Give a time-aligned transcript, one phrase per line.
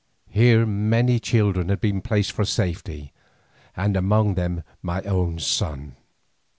[0.31, 3.13] Here many children had been placed for safety,
[3.77, 5.95] among them my own son.